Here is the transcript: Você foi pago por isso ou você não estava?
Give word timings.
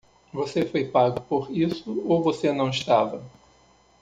Você 0.33 0.65
foi 0.65 0.85
pago 0.85 1.21
por 1.21 1.55
isso 1.55 2.01
ou 2.07 2.23
você 2.23 2.51
não 2.51 2.71
estava? 2.71 3.21